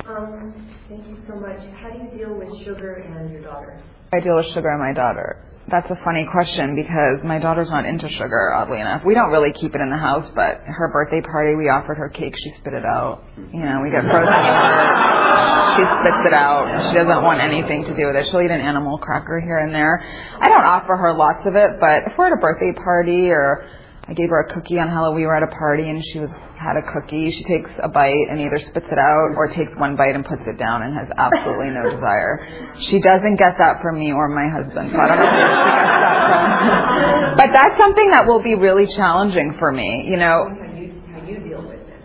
[0.07, 1.59] Um, thank you so much.
[1.81, 3.81] How do you deal with sugar and your daughter?
[4.13, 5.50] I deal with sugar and my daughter.
[5.67, 9.05] That's a funny question because my daughter's not into sugar, oddly enough.
[9.05, 12.09] We don't really keep it in the house, but her birthday party, we offered her
[12.09, 13.23] cake, she spit it out.
[13.37, 16.89] You know, we get frozen yogurt, she spits it out.
[16.89, 18.27] She doesn't want anything to do with it.
[18.27, 20.03] She'll eat an animal cracker here and there.
[20.39, 23.65] I don't offer her lots of it, but if we're at a birthday party or
[24.07, 25.21] I gave her a cookie on Halloween.
[25.21, 27.31] We were at a party and she was had a cookie.
[27.31, 30.43] She takes a bite and either spits it out or takes one bite and puts
[30.45, 32.75] it down and has absolutely no desire.
[32.79, 34.91] She doesn't get that from me or my husband.
[34.91, 37.37] So I don't know where she gets that from.
[37.41, 40.05] But that's something that will be really challenging for me.
[40.07, 40.45] You know.
[40.47, 41.99] How you, how you deal with it?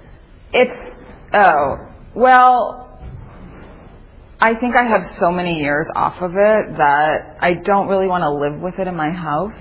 [0.53, 0.97] It's
[1.35, 2.83] oh well.
[4.39, 8.23] I think I have so many years off of it that I don't really want
[8.23, 9.55] to live with it in my house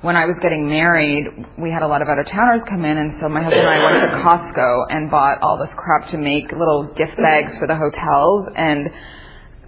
[0.00, 1.26] when I was getting married,
[1.58, 3.68] we had a lot of out of towners come in, and so my husband and
[3.68, 7.66] I went to Costco and bought all this crap to make little gift bags for
[7.66, 8.90] the hotels, and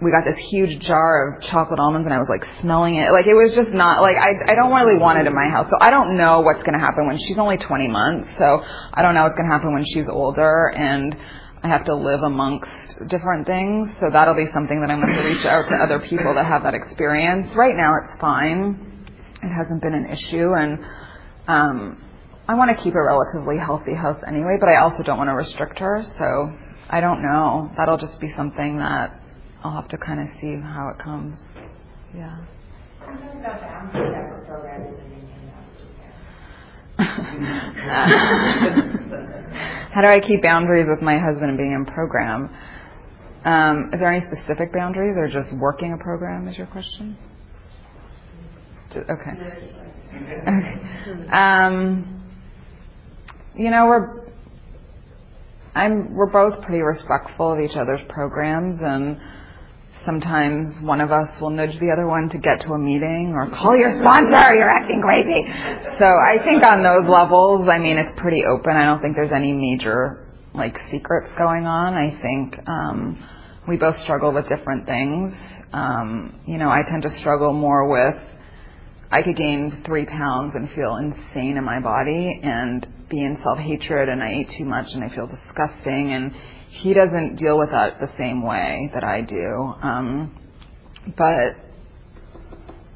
[0.01, 3.11] we got this huge jar of chocolate almonds, and I was like smelling it.
[3.11, 5.67] Like it was just not like I I don't really want it in my house,
[5.69, 8.63] so I don't know what's going to happen when she's only 20 months, so
[8.93, 11.15] I don't know what's going to happen when she's older, and
[11.61, 12.71] I have to live amongst
[13.09, 16.33] different things, so that'll be something that I'm going to reach out to other people
[16.35, 17.53] that have that experience.
[17.53, 18.90] Right now, it's fine
[19.43, 20.79] it hasn't been an issue, and
[21.47, 22.03] um,
[22.47, 25.35] I want to keep a relatively healthy house anyway, but I also don't want to
[25.35, 26.03] restrict her.
[26.17, 26.53] So
[26.89, 27.71] I don't know.
[27.77, 29.19] That'll just be something that
[29.63, 31.37] I'll have to kind of see how it comes.
[32.15, 32.37] Yeah.
[39.91, 42.49] how do I keep boundaries with my husband being in program?
[43.43, 46.47] Um, is there any specific boundaries, or just working a program?
[46.47, 47.17] Is your question?
[48.97, 49.31] Okay.
[50.47, 51.29] Okay.
[51.31, 52.23] Um,
[53.55, 54.21] you know, we're
[55.73, 59.19] I'm we're both pretty respectful of each other's programs and
[60.05, 63.49] sometimes one of us will nudge the other one to get to a meeting or
[63.51, 65.45] call your sponsor, you're acting crazy.
[65.99, 68.75] So I think on those levels, I mean, it's pretty open.
[68.75, 71.93] I don't think there's any major like secrets going on.
[71.93, 73.23] I think um,
[73.67, 75.33] we both struggle with different things.
[75.71, 78.21] Um, you know, I tend to struggle more with
[79.11, 83.57] I could gain three pounds and feel insane in my body and be in self
[83.59, 86.33] hatred and I ate too much and I feel disgusting and
[86.69, 89.73] he doesn't deal with that the same way that I do.
[89.81, 90.39] Um,
[91.17, 91.57] but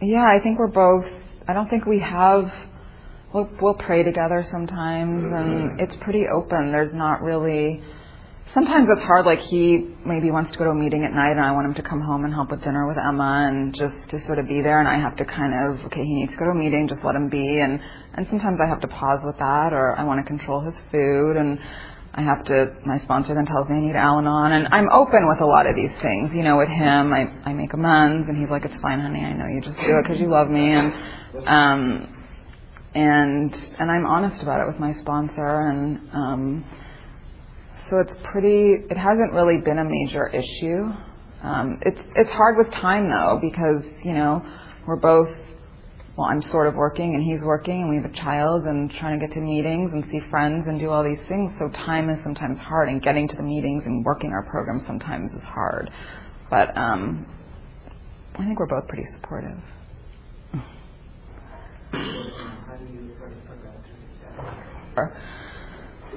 [0.01, 1.05] yeah, I think we're both.
[1.47, 2.51] I don't think we have.
[3.33, 6.71] We'll, we'll pray together sometimes, and it's pretty open.
[6.71, 7.83] There's not really
[8.53, 9.25] sometimes it's hard.
[9.25, 11.73] Like he maybe wants to go to a meeting at night, and I want him
[11.75, 14.61] to come home and help with dinner with Emma, and just to sort of be
[14.61, 14.79] there.
[14.79, 17.03] And I have to kind of okay, he needs to go to a meeting, just
[17.03, 17.59] let him be.
[17.59, 17.79] And
[18.13, 21.37] and sometimes I have to pause with that, or I want to control his food,
[21.37, 21.59] and
[22.13, 22.73] I have to.
[22.85, 25.75] My sponsor then tells me I need Al-Anon, and I'm open with a lot of
[25.75, 26.31] these things.
[26.33, 29.19] You know, with him, I I make amends, and he's like, "It's fine, honey.
[29.19, 30.93] I know you just do it because you love me." And
[31.45, 32.15] um
[32.93, 36.65] and and I'm honest about it with my sponsor, and um
[37.89, 38.75] so it's pretty.
[38.89, 40.91] It hasn't really been a major issue.
[41.43, 44.43] Um, it's it's hard with time though because you know
[44.87, 45.29] we're both
[46.17, 49.19] well, I'm sort of working and he's working and we have a child and trying
[49.19, 51.51] to get to meetings and see friends and do all these things.
[51.59, 55.33] So time is sometimes hard and getting to the meetings and working our program sometimes
[55.33, 55.91] is hard.
[56.49, 57.25] But um,
[58.35, 59.59] I think we're both pretty supportive.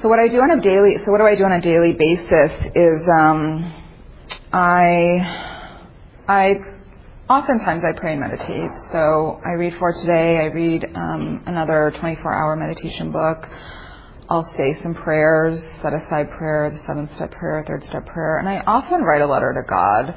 [0.01, 1.93] So what I do on a daily, so what do I do on a daily
[1.93, 3.75] basis is um,
[4.53, 5.67] I
[6.29, 6.55] I
[7.29, 8.71] oftentimes I pray and meditate.
[8.93, 10.39] So I read for today.
[10.39, 13.49] I read um, another 24-hour meditation book.
[14.29, 18.49] I'll say some prayers, set aside prayer, the seventh step prayer, third step prayer, and
[18.49, 20.15] I often write a letter to God.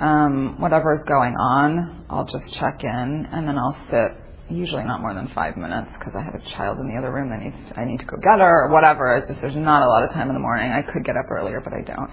[0.00, 4.16] Um, whatever is going on, I'll just check in, and then I'll sit.
[4.50, 7.30] Usually not more than five minutes because I have a child in the other room
[7.30, 9.14] that needs I need to go get her or whatever.
[9.16, 10.72] It's just there's not a lot of time in the morning.
[10.72, 12.10] I could get up earlier, but I don't.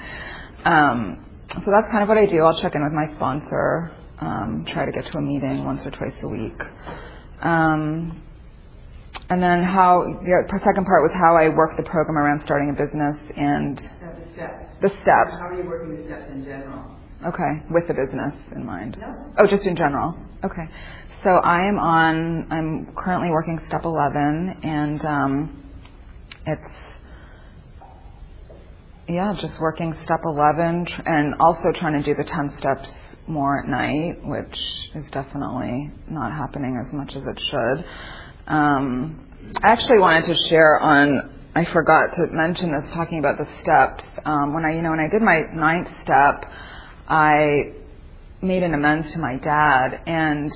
[0.66, 1.26] Um,
[1.66, 2.44] so that's kind of what I do.
[2.44, 5.92] I'll check in with my sponsor, um, try to get to a meeting once or
[5.92, 6.60] twice a week.
[7.42, 8.22] Um,
[9.30, 12.74] and then how the second part was how I work the program around starting a
[12.74, 14.66] business and the steps.
[14.82, 15.40] the steps.
[15.40, 16.84] How are you working the steps in general?
[17.26, 18.98] Okay, with the business in mind.
[19.02, 19.34] No.
[19.40, 20.16] Oh, just in general.
[20.44, 20.64] Okay.
[21.28, 22.48] So I am on.
[22.54, 25.64] I'm currently working step 11, and um,
[26.46, 26.74] it's
[29.10, 32.90] yeah, just working step 11 tr- and also trying to do the 10 steps
[33.28, 34.58] more at night, which
[34.96, 37.86] is definitely not happening as much as it should.
[38.48, 39.28] Um,
[39.62, 44.06] I actually wanted to share on, I forgot to mention this, talking about the steps.
[44.24, 46.50] Um, when I, you know, when I did my ninth step,
[47.10, 47.74] I
[48.42, 50.50] made an amends to my dad and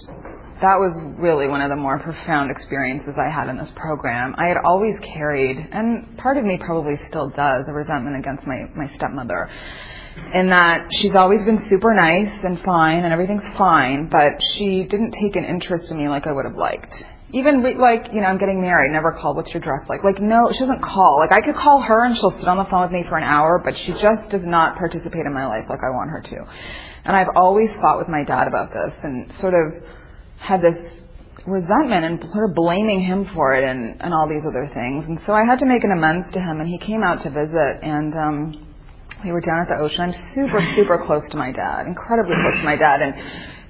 [0.62, 4.36] that was really one of the more profound experiences I had in this program.
[4.38, 8.70] I had always carried, and part of me probably still does, a resentment against my,
[8.76, 9.50] my stepmother.
[10.34, 15.12] In that she's always been super nice and fine and everything's fine, but she didn't
[15.12, 17.06] take an interest in me like I would have liked.
[17.34, 20.04] Even like, you know, I'm getting married, never called, what's your dress like?
[20.04, 21.18] Like, no, she doesn't call.
[21.18, 23.24] Like, I could call her and she'll sit on the phone with me for an
[23.24, 26.46] hour, but she just does not participate in my life like I want her to.
[27.06, 29.82] And I've always fought with my dad about this and sort of
[30.42, 30.76] had this
[31.46, 35.06] resentment and sort of blaming him for it and, and all these other things.
[35.08, 37.30] And so I had to make an amends to him, and he came out to
[37.30, 38.68] visit, and um,
[39.24, 40.02] we were down at the ocean.
[40.02, 43.02] I'm super, super close to my dad, incredibly close to my dad.
[43.02, 43.14] And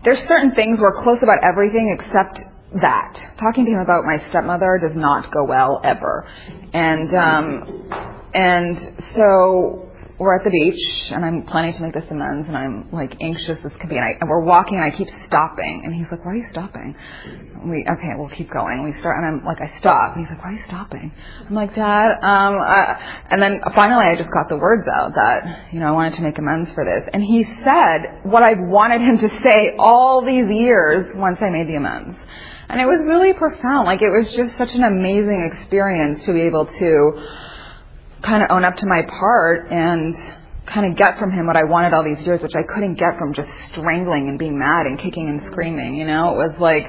[0.03, 2.43] there's certain things we're close about everything except
[2.81, 3.19] that.
[3.37, 6.25] Talking to him about my stepmother does not go well ever.
[6.73, 8.79] And um, and
[9.13, 9.90] so
[10.21, 13.57] we're at the beach and I'm planning to make this amends and I'm like anxious
[13.65, 16.23] as can be and, I, and we're walking and I keep stopping and he's like,
[16.23, 16.95] why are you stopping?
[17.65, 18.83] We okay, we'll keep going.
[18.83, 20.15] We start and I'm like, I stop.
[20.15, 21.11] And he's like, why are you stopping?
[21.49, 22.11] I'm like, Dad.
[22.21, 22.95] Um, uh,
[23.31, 26.21] and then finally I just got the words out that you know I wanted to
[26.21, 27.09] make amends for this.
[27.11, 31.67] And he said what I've wanted him to say all these years once I made
[31.67, 32.15] the amends.
[32.69, 33.87] And it was really profound.
[33.87, 37.41] Like it was just such an amazing experience to be able to
[38.21, 40.15] kind of own up to my part and
[40.65, 43.17] kind of get from him what I wanted all these years, which I couldn't get
[43.17, 45.95] from just strangling and being mad and kicking and screaming.
[45.95, 46.85] You know, it was like,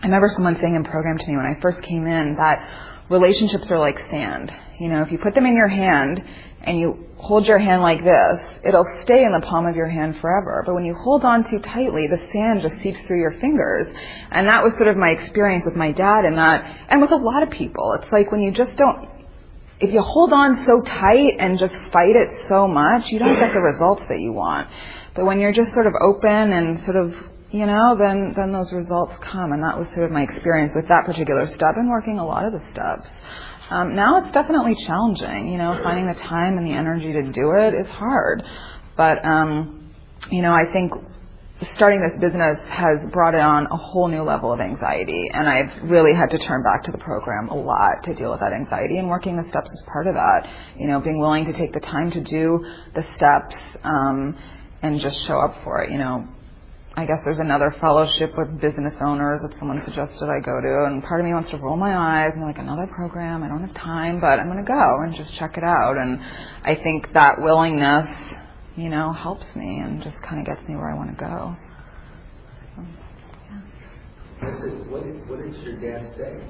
[0.00, 2.68] I remember someone saying in program to me when I first came in that
[3.08, 4.52] relationships are like sand.
[4.78, 6.22] You know, if you put them in your hand
[6.60, 10.18] and you hold your hand like this, it'll stay in the palm of your hand
[10.20, 10.62] forever.
[10.66, 13.88] But when you hold on too tightly, the sand just seeps through your fingers.
[14.30, 17.16] And that was sort of my experience with my dad and that, and with a
[17.16, 17.96] lot of people.
[18.00, 19.08] It's like when you just don't,
[19.80, 23.52] if you hold on so tight and just fight it so much, you don't get
[23.52, 24.68] the results that you want.
[25.14, 27.14] But when you're just sort of open and sort of,
[27.50, 29.52] you know, then, then those results come.
[29.52, 32.44] And that was sort of my experience with that particular step and working a lot
[32.44, 33.08] of the steps.
[33.70, 37.52] Um, now it's definitely challenging, you know, finding the time and the energy to do
[37.52, 38.42] it is hard.
[38.96, 39.92] But, um,
[40.30, 40.92] you know, I think
[41.74, 46.14] starting this business has brought on a whole new level of anxiety and I've really
[46.14, 49.08] had to turn back to the program a lot to deal with that anxiety and
[49.08, 50.48] working the steps is part of that.
[50.78, 54.36] You know, being willing to take the time to do the steps um,
[54.82, 55.90] and just show up for it.
[55.90, 56.28] You know,
[56.94, 61.02] I guess there's another fellowship with business owners that someone suggested I go to and
[61.02, 63.74] part of me wants to roll my eyes and like another program, I don't have
[63.74, 65.96] time, but I'm going to go and just check it out.
[65.96, 66.20] And
[66.62, 68.08] I think that willingness
[68.78, 71.56] you know, helps me and just kind of gets me where I want to go.
[74.40, 76.40] So, what, did, what did your dad say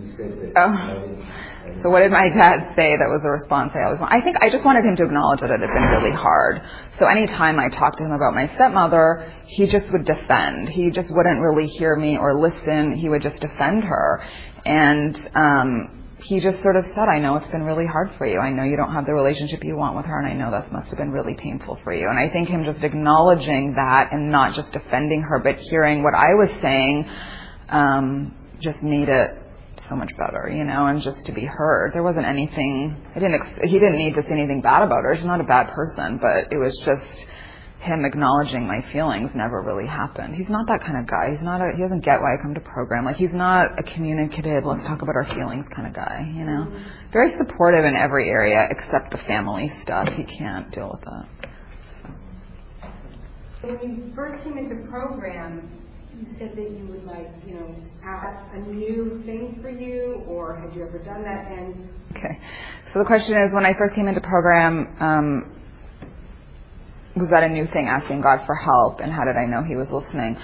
[0.00, 0.58] you said that?
[0.58, 1.82] Oh.
[1.82, 4.12] So what did my dad say that was the response I always want?
[4.12, 6.62] I think I just wanted him to acknowledge that it had been really hard.
[6.98, 10.68] So anytime I talked to him about my stepmother, he just would defend.
[10.68, 12.96] He just wouldn't really hear me or listen.
[12.96, 14.22] He would just defend her.
[14.64, 18.38] And um he just sort of said, I know it's been really hard for you.
[18.40, 20.72] I know you don't have the relationship you want with her, and I know that
[20.72, 22.08] must have been really painful for you.
[22.08, 26.14] And I think him just acknowledging that and not just defending her, but hearing what
[26.14, 27.08] I was saying,
[27.68, 29.30] um, just made it
[29.88, 31.92] so much better, you know, and just to be heard.
[31.94, 33.00] There wasn't anything.
[33.14, 33.40] I didn't.
[33.62, 35.14] He didn't need to say anything bad about her.
[35.16, 37.26] She's not a bad person, but it was just
[37.80, 40.34] him acknowledging my feelings never really happened.
[40.34, 41.30] He's not that kind of guy.
[41.30, 43.04] He's not a, he doesn't get why I come to program.
[43.04, 46.66] Like he's not a communicative, let's talk about our feelings kind of guy, you know.
[47.12, 50.08] Very supportive in every area except the family stuff.
[50.16, 51.28] He can't deal with that.
[53.62, 55.70] When you first came into program,
[56.18, 60.56] you said that you would like, you know, add a new thing for you, or
[60.56, 61.50] had you ever done that?
[61.50, 62.40] And Okay.
[62.92, 65.57] So the question is, when I first came into program, um,
[67.18, 69.76] was that a new thing, asking God for help, and how did I know He
[69.76, 70.36] was listening?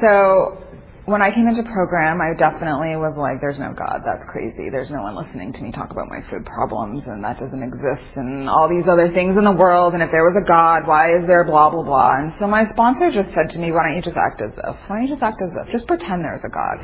[0.00, 0.58] So
[1.06, 4.02] when I came into program, I definitely was like, "There's no God.
[4.04, 4.70] That's crazy.
[4.70, 8.16] There's no one listening to me talk about my food problems, and that doesn't exist,
[8.16, 9.92] and all these other things in the world.
[9.92, 12.64] And if there was a God, why is there blah blah blah?" And so my
[12.70, 14.76] sponsor just said to me, "Why don't you just act as if?
[14.88, 15.68] Why don't you just act as if?
[15.70, 16.80] Just pretend there's a God."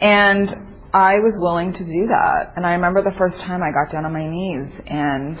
[0.00, 0.48] And
[0.94, 2.52] I was willing to do that.
[2.56, 5.38] And I remember the first time I got down on my knees and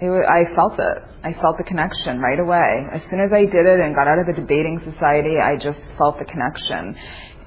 [0.00, 1.02] it I felt it.
[1.22, 2.86] I felt the connection right away.
[2.92, 5.80] As soon as I did it and got out of the debating society, I just
[5.96, 6.96] felt the connection.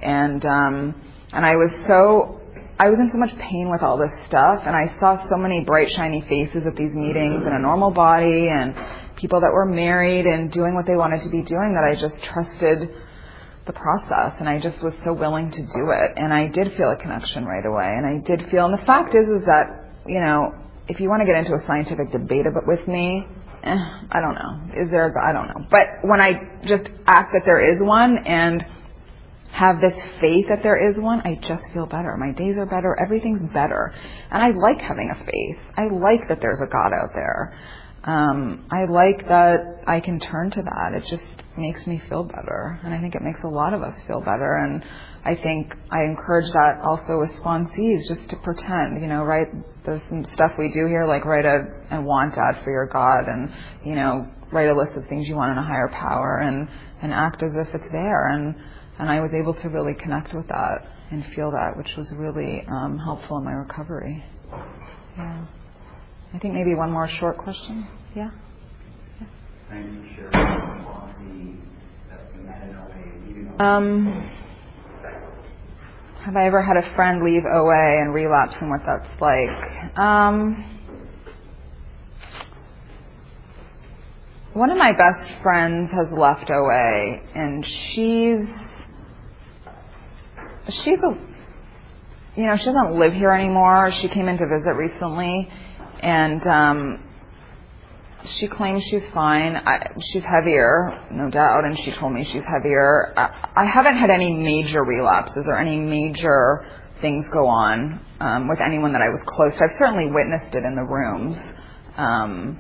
[0.02, 1.02] And um
[1.34, 2.42] and I was so
[2.80, 5.64] I was in so much pain with all this stuff and I saw so many
[5.64, 8.76] bright shiny faces at these meetings and a normal body and
[9.16, 12.22] people that were married and doing what they wanted to be doing that I just
[12.22, 12.94] trusted
[13.66, 16.92] the process and I just was so willing to do it and I did feel
[16.92, 20.22] a connection right away and I did feel and the fact is is that you
[20.22, 20.54] know
[20.88, 23.26] if you want to get into a scientific debate about with me
[23.64, 23.78] eh,
[24.12, 25.30] I don't know is there a?
[25.30, 28.66] I don't know but when I just act that there is one and
[29.58, 32.16] have this faith that there is one, I just feel better.
[32.18, 32.96] My days are better.
[33.02, 33.94] Everything's better.
[34.30, 35.58] And I like having a faith.
[35.76, 37.58] I like that there's a God out there.
[38.08, 40.94] Um, I like that I can turn to that.
[40.96, 42.80] It just makes me feel better.
[42.84, 44.64] And I think it makes a lot of us feel better.
[44.64, 44.82] And
[45.26, 49.48] I think I encourage that also with sponsees, just to pretend, you know, right?
[49.86, 53.28] There's some stuff we do here, like write a, a want ad for your God
[53.28, 53.52] and,
[53.84, 56.70] you know, write a list of things you want in a higher power and,
[57.02, 58.30] and act as if it's there.
[58.30, 58.56] And,
[59.00, 62.66] and I was able to really connect with that and feel that, which was really
[62.72, 64.24] um, helpful in my recovery.
[65.18, 65.46] Yeah.
[66.34, 67.88] I think maybe one more short question.
[68.16, 68.32] Yeah.
[69.70, 71.58] Thanks for sharing the policy
[72.10, 74.30] that you met in OA, even though Um,
[76.24, 79.98] have I ever had a friend leave OA and relapse and what that's like?
[79.98, 80.64] Um,
[84.54, 88.48] one of my best friends has left OA and she's
[90.70, 91.18] she's a
[92.36, 95.50] you know she doesn't live here anymore she came in to visit recently
[96.02, 97.04] and um
[98.26, 103.14] she claims she's fine I, she's heavier no doubt and she told me she's heavier
[103.16, 106.66] I, I haven't had any major relapses or any major
[107.02, 109.64] things go on um, with anyone that I was close to.
[109.66, 111.38] I've certainly witnessed it in the rooms.
[111.96, 112.60] Um,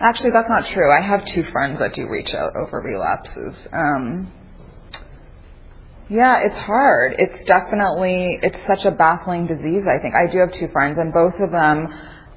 [0.00, 0.90] actually, that's not true.
[0.90, 3.54] I have two friends that do reach out over relapses.
[3.72, 4.32] Um,
[6.10, 7.16] yeah, it's hard.
[7.18, 9.82] It's definitely it's such a baffling disease.
[9.84, 11.88] I think I do have two friends, and both of them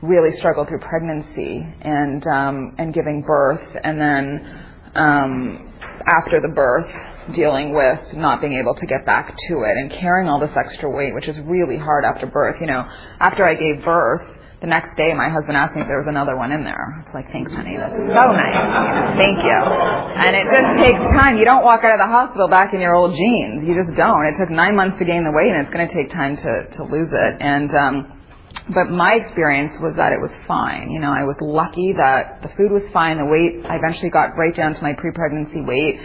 [0.02, 4.66] really struggle through pregnancy and um, and giving birth, and then
[4.96, 5.74] um,
[6.06, 6.92] after the birth,
[7.34, 10.90] dealing with not being able to get back to it and carrying all this extra
[10.90, 12.58] weight, which is really hard after birth.
[12.60, 14.28] You know, after I gave birth,
[14.62, 17.04] the next day my husband asked me if there was another one in there.
[17.04, 17.78] It's like, thanks, honey.
[17.78, 19.18] That's so nice.
[19.18, 19.58] Thank you.
[19.58, 21.38] And it just takes time.
[21.38, 23.66] You don't walk out of the hospital back in your old jeans.
[23.66, 24.26] You just don't.
[24.28, 26.70] It took nine months to gain the weight, and it's going to take time to
[26.78, 27.42] to lose it.
[27.42, 28.22] And um,
[28.70, 30.92] but my experience was that it was fine.
[30.92, 33.18] You know, I was lucky that the food was fine.
[33.18, 36.00] The weight, I eventually got right down to my pre-pregnancy weight,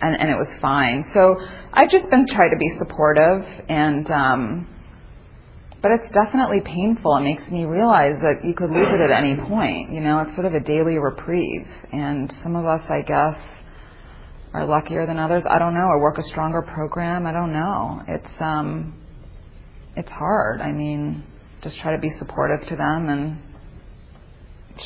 [0.00, 1.06] and, and it was fine.
[1.14, 1.38] So
[1.72, 4.66] I've just been trying to be supportive, and um,
[5.82, 7.16] but it's definitely painful.
[7.16, 9.92] It makes me realize that you could lose it at any point.
[9.92, 13.36] You know, it's sort of a daily reprieve, and some of us, I guess,
[14.52, 15.42] are luckier than others.
[15.48, 17.26] I don't know, or work a stronger program.
[17.26, 18.02] I don't know.
[18.08, 18.94] It's um,
[19.96, 20.60] it's hard.
[20.60, 21.24] I mean
[21.62, 23.38] just try to be supportive to them and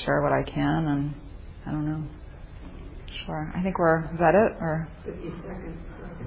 [0.04, 1.14] share what I can and
[1.66, 2.02] I don't know.
[3.24, 3.52] Sure.
[3.54, 5.78] I think we're is that it or 50 seconds.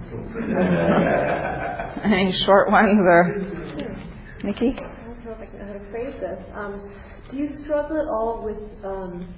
[2.06, 3.97] any short ones or
[4.44, 4.76] Nikki?
[4.78, 6.40] I don't know if I can know how to phrase this.
[6.54, 6.92] Um,
[7.32, 9.34] do you struggle at all with um,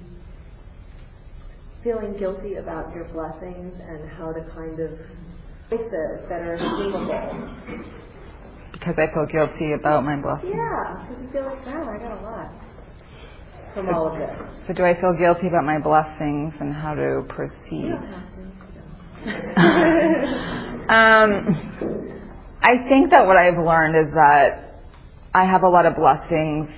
[1.82, 4.90] feeling guilty about your blessings and how to kind of
[5.70, 7.06] face this that are achievable?
[8.72, 10.52] Because I feel guilty about my blessings.
[10.54, 12.52] Yeah, because you feel like, wow, I got a lot
[13.74, 14.30] from all of this.
[14.66, 17.88] So do I feel guilty about my blessings and how to proceed?
[17.90, 18.40] don't have to.
[20.90, 21.54] Um,
[22.62, 24.69] I think that what I've learned is that
[25.32, 26.68] I have a lot of blessings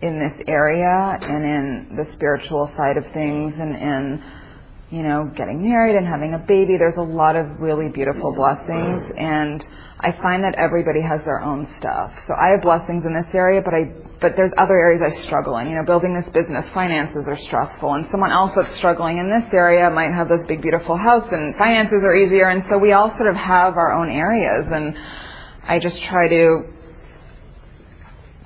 [0.00, 4.24] in this area and in the spiritual side of things and in
[4.88, 6.78] you know getting married and having a baby.
[6.78, 9.04] There's a lot of really beautiful blessings.
[9.18, 9.62] And
[10.00, 12.12] I find that everybody has their own stuff.
[12.26, 13.92] So I have blessings in this area but I
[14.22, 15.68] but there's other areas I struggle in.
[15.68, 17.92] You know building this business finances are stressful.
[17.92, 21.54] And someone else that's struggling in this area might have this big beautiful house and
[21.56, 22.48] finances are easier.
[22.48, 24.68] And so we all sort of have our own areas.
[24.72, 24.96] And
[25.68, 26.71] I just try to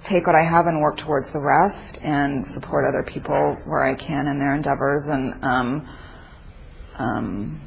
[0.09, 3.95] take what I have and work towards the rest and support other people where I
[3.95, 5.89] can in their endeavors and um,
[6.99, 7.61] um,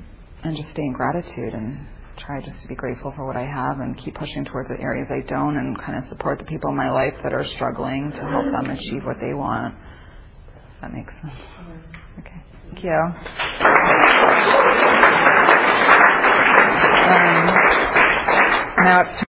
[0.43, 1.85] and just stay in gratitude and
[2.17, 5.07] try just to be grateful for what I have and keep pushing towards the areas
[5.09, 8.21] I don't and kind of support the people in my life that are struggling to
[8.21, 9.75] help them achieve what they want.
[10.75, 11.33] If that makes sense.
[12.19, 12.41] Okay.
[12.71, 12.99] Thank you.
[17.09, 17.45] Um,
[18.83, 19.23] now it's